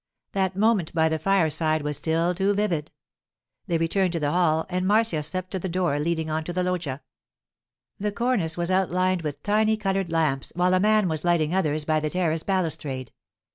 That 0.31 0.55
moment 0.55 0.95
by 0.95 1.09
the 1.09 1.19
fireside 1.19 1.83
was 1.83 1.95
still 1.97 2.33
too 2.33 2.55
vivid. 2.55 2.89
They 3.67 3.77
returned 3.77 4.13
to 4.13 4.19
the 4.19 4.31
hall, 4.31 4.65
and 4.67 4.87
Marcia 4.87 5.21
stepped 5.21 5.51
to 5.51 5.59
the 5.59 5.69
door 5.69 5.99
leading 5.99 6.27
on 6.27 6.43
to 6.45 6.51
the 6.53 6.63
loggia. 6.63 7.03
The 7.99 8.11
cornice 8.11 8.57
was 8.57 8.71
outlined 8.71 9.21
with 9.21 9.43
tiny 9.43 9.77
coloured 9.77 10.09
lamps, 10.09 10.51
while 10.55 10.73
a 10.73 10.79
man 10.79 11.07
was 11.07 11.23
lighting 11.23 11.53
others 11.53 11.85
by 11.85 11.99
the 11.99 12.09
terrace 12.09 12.41
balustrade. 12.41 13.11